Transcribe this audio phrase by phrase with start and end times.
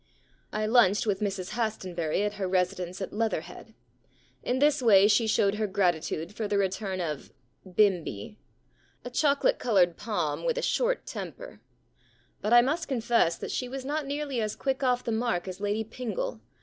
[0.31, 3.75] * I lunched with Mrs Hastonbury at her residence at Leatherhead.
[4.41, 7.31] In this way she showed her gratitude for the return of
[7.67, 8.37] Bimby
[9.05, 11.61] "—a chocolate coloured Pom with a short temper.
[12.41, 15.61] But I must confess that she was not nearly as quick off the mark as
[15.61, 16.39] Lady Pingle.